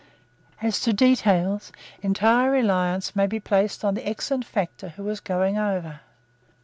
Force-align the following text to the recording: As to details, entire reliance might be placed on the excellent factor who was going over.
As 0.63 0.79
to 0.79 0.93
details, 0.93 1.71
entire 2.01 2.49
reliance 2.49 3.15
might 3.15 3.29
be 3.29 3.39
placed 3.39 3.85
on 3.85 3.93
the 3.93 4.09
excellent 4.09 4.45
factor 4.45 4.89
who 4.89 5.03
was 5.03 5.19
going 5.19 5.59
over. 5.59 5.99